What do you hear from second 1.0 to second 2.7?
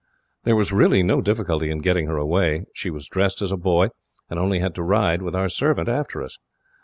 no difficulty in getting her away.